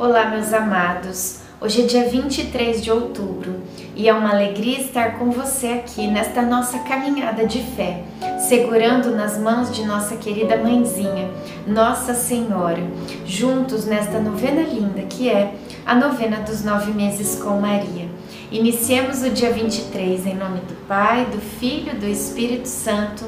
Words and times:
Olá, 0.00 0.30
meus 0.30 0.50
amados. 0.54 1.40
Hoje 1.60 1.82
é 1.82 1.84
dia 1.84 2.08
23 2.08 2.82
de 2.82 2.90
outubro 2.90 3.60
e 3.94 4.08
é 4.08 4.14
uma 4.14 4.30
alegria 4.30 4.80
estar 4.80 5.18
com 5.18 5.30
você 5.30 5.66
aqui 5.66 6.06
nesta 6.06 6.40
nossa 6.40 6.78
caminhada 6.78 7.44
de 7.46 7.62
fé, 7.76 8.02
segurando 8.38 9.14
nas 9.14 9.36
mãos 9.36 9.70
de 9.70 9.84
nossa 9.84 10.16
querida 10.16 10.56
mãezinha, 10.56 11.30
Nossa 11.66 12.14
Senhora, 12.14 12.82
juntos 13.26 13.84
nesta 13.84 14.18
novena 14.18 14.62
linda 14.62 15.02
que 15.02 15.28
é 15.28 15.52
a 15.84 15.94
novena 15.94 16.38
dos 16.38 16.64
nove 16.64 16.92
meses 16.92 17.38
com 17.38 17.60
Maria. 17.60 18.08
Iniciemos 18.50 19.22
o 19.22 19.28
dia 19.28 19.52
23 19.52 20.24
em 20.24 20.34
nome 20.34 20.60
do 20.60 20.86
Pai, 20.86 21.26
do 21.26 21.42
Filho 21.42 21.92
e 21.92 21.96
do 21.96 22.06
Espírito 22.06 22.68
Santo. 22.68 23.26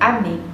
Amém. 0.00 0.53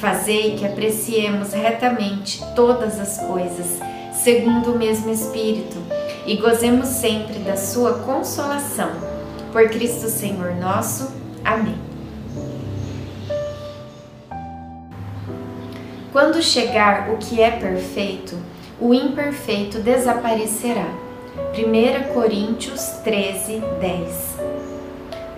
Fazei 0.00 0.56
que 0.56 0.66
apreciemos 0.66 1.52
retamente 1.52 2.44
todas 2.54 3.00
as 3.00 3.18
coisas, 3.26 3.78
segundo 4.12 4.72
o 4.72 4.78
mesmo 4.78 5.10
Espírito, 5.10 5.78
e 6.26 6.36
gozemos 6.36 6.88
sempre 6.88 7.38
da 7.38 7.56
Sua 7.56 7.94
consolação. 8.00 8.90
Por 9.52 9.68
Cristo 9.70 10.08
Senhor 10.08 10.54
nosso. 10.56 11.10
Amém. 11.42 11.78
Quando 16.12 16.42
chegar 16.42 17.10
o 17.10 17.16
que 17.16 17.40
é 17.40 17.50
perfeito, 17.50 18.36
o 18.80 18.92
imperfeito 18.92 19.78
desaparecerá. 19.80 20.88
1 21.54 22.12
Coríntios 22.12 22.82
13, 23.02 23.62
10. 23.80 24.55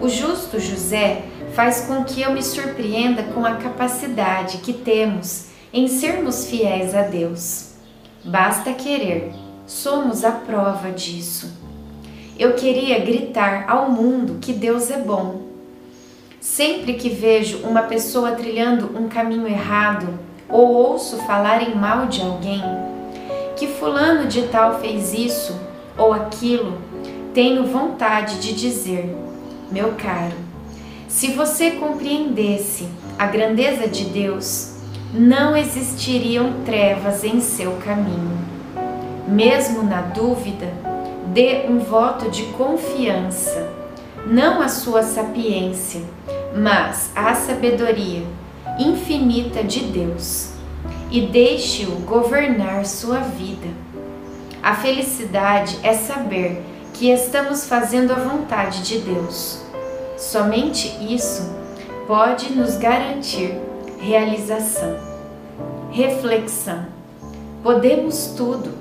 O 0.00 0.08
justo 0.08 0.60
José 0.60 1.22
faz 1.54 1.80
com 1.82 2.04
que 2.04 2.22
eu 2.22 2.32
me 2.32 2.42
surpreenda 2.42 3.24
com 3.34 3.44
a 3.44 3.56
capacidade 3.56 4.58
que 4.58 4.72
temos 4.72 5.46
em 5.72 5.88
sermos 5.88 6.46
fiéis 6.46 6.94
a 6.94 7.02
Deus. 7.02 7.72
Basta 8.24 8.72
querer, 8.72 9.32
somos 9.66 10.24
a 10.24 10.30
prova 10.30 10.92
disso. 10.92 11.52
Eu 12.38 12.52
queria 12.52 13.00
gritar 13.00 13.64
ao 13.68 13.90
mundo 13.90 14.38
que 14.40 14.52
Deus 14.52 14.88
é 14.88 14.98
bom. 14.98 15.48
Sempre 16.40 16.94
que 16.94 17.08
vejo 17.08 17.58
uma 17.66 17.82
pessoa 17.82 18.32
trilhando 18.32 18.96
um 18.96 19.08
caminho 19.08 19.48
errado 19.48 20.16
ou 20.48 20.68
ouço 20.68 21.16
falarem 21.26 21.74
mal 21.74 22.06
de 22.06 22.22
alguém, 22.22 22.62
que 23.56 23.66
Fulano 23.66 24.28
de 24.28 24.42
Tal 24.42 24.78
fez 24.78 25.12
isso 25.12 25.58
ou 25.96 26.12
aquilo, 26.12 26.78
tenho 27.34 27.66
vontade 27.66 28.38
de 28.38 28.52
dizer: 28.54 29.12
meu 29.70 29.92
caro, 29.92 30.36
se 31.06 31.32
você 31.32 31.72
compreendesse 31.72 32.88
a 33.18 33.26
grandeza 33.26 33.86
de 33.86 34.04
Deus, 34.04 34.72
não 35.12 35.56
existiriam 35.56 36.62
trevas 36.64 37.24
em 37.24 37.40
seu 37.40 37.72
caminho. 37.76 38.38
Mesmo 39.26 39.82
na 39.82 40.00
dúvida, 40.00 40.72
dê 41.32 41.66
um 41.68 41.78
voto 41.78 42.30
de 42.30 42.44
confiança, 42.44 43.68
não 44.26 44.60
a 44.62 44.68
sua 44.68 45.02
sapiência, 45.02 46.02
mas 46.54 47.10
a 47.14 47.34
sabedoria 47.34 48.22
infinita 48.78 49.62
de 49.62 49.80
Deus, 49.80 50.50
e 51.10 51.22
deixe-o 51.22 51.90
governar 52.06 52.86
sua 52.86 53.18
vida. 53.18 53.68
A 54.62 54.74
felicidade 54.74 55.78
é 55.82 55.94
saber 55.94 56.62
que 56.98 57.10
estamos 57.10 57.66
fazendo 57.66 58.12
a 58.12 58.16
vontade 58.16 58.82
de 58.82 58.98
Deus 58.98 59.68
Somente 60.18 60.88
isso 61.14 61.48
pode 62.08 62.52
nos 62.52 62.76
garantir 62.76 63.56
realização. 64.00 64.96
Reflexão. 65.92 66.86
Podemos 67.62 68.34
tudo, 68.36 68.74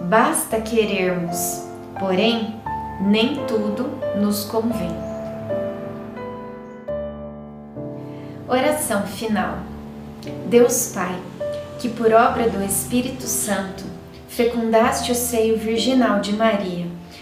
basta 0.00 0.58
querermos, 0.58 1.62
porém, 1.98 2.58
nem 3.02 3.44
tudo 3.44 3.90
nos 4.16 4.44
convém. 4.44 4.96
Oração 8.48 9.02
final. 9.02 9.58
Deus 10.46 10.92
Pai, 10.94 11.14
que 11.78 11.90
por 11.90 12.10
obra 12.10 12.48
do 12.48 12.64
Espírito 12.64 13.24
Santo 13.24 13.84
fecundaste 14.28 15.12
o 15.12 15.14
seio 15.14 15.58
virginal 15.58 16.20
de 16.20 16.32
Maria 16.32 16.89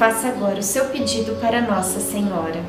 faça 0.00 0.28
agora 0.28 0.60
o 0.60 0.62
seu 0.62 0.86
pedido 0.86 1.38
para 1.42 1.60
Nossa 1.60 2.00
Senhora. 2.00 2.64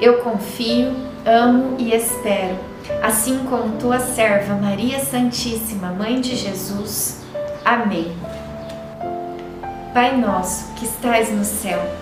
Eu 0.00 0.18
confio, 0.22 0.94
amo 1.26 1.74
e 1.80 1.92
espero, 1.92 2.56
assim 3.02 3.44
como 3.46 3.76
tua 3.76 3.98
serva 3.98 4.54
Maria 4.54 5.00
Santíssima, 5.00 5.88
Mãe 5.88 6.20
de 6.20 6.36
Jesus. 6.36 7.24
Amém. 7.64 8.12
Pai 9.92 10.16
nosso 10.16 10.72
que 10.74 10.84
estais 10.84 11.32
no 11.32 11.44
céu, 11.44 12.01